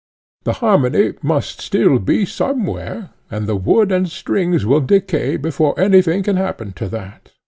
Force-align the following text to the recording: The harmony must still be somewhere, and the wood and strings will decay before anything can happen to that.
The 0.45 0.53
harmony 0.65 1.13
must 1.21 1.61
still 1.61 1.99
be 1.99 2.25
somewhere, 2.25 3.11
and 3.29 3.45
the 3.45 3.55
wood 3.55 3.91
and 3.91 4.09
strings 4.09 4.65
will 4.65 4.81
decay 4.81 5.37
before 5.37 5.79
anything 5.79 6.23
can 6.23 6.37
happen 6.37 6.73
to 6.73 6.87
that. 6.89 7.33